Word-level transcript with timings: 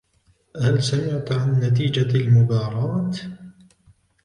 هل 0.63 0.83
سمعت 0.83 1.31
عن 1.31 1.59
نتيجة 1.59 2.15
المباراة؟ 2.17 3.11